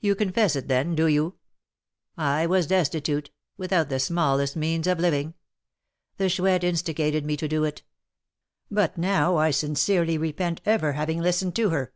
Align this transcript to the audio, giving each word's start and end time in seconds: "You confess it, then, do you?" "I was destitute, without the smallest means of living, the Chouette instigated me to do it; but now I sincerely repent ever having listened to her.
"You 0.00 0.14
confess 0.14 0.56
it, 0.56 0.68
then, 0.68 0.94
do 0.94 1.06
you?" 1.06 1.38
"I 2.18 2.44
was 2.44 2.66
destitute, 2.66 3.30
without 3.56 3.88
the 3.88 3.98
smallest 3.98 4.56
means 4.56 4.86
of 4.86 5.00
living, 5.00 5.32
the 6.18 6.28
Chouette 6.28 6.62
instigated 6.64 7.24
me 7.24 7.34
to 7.38 7.48
do 7.48 7.64
it; 7.64 7.82
but 8.70 8.98
now 8.98 9.38
I 9.38 9.50
sincerely 9.52 10.18
repent 10.18 10.60
ever 10.66 10.92
having 10.92 11.18
listened 11.18 11.56
to 11.56 11.70
her. 11.70 11.94